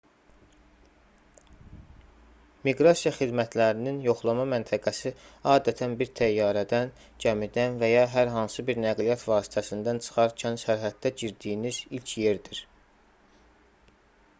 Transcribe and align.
miqrasiya 2.67 3.11
xidmətlərinin 3.17 3.99
yoxlama 4.05 4.45
məntəqəsi 4.55 5.11
adətən 5.57 5.93
bir 6.01 6.11
təyyarədən 6.21 6.91
gəmidən 7.27 7.77
və 7.85 7.91
ya 7.93 8.07
hər 8.15 8.33
hansı 8.39 8.67
bir 8.73 8.83
nəqliyyat 8.87 9.27
vasitəsindən 9.35 10.03
çıxarkən 10.09 10.61
sərhəddə 10.65 11.13
girdiyiniz 11.23 11.83
ilk 12.01 12.17
yerdir 12.27 12.65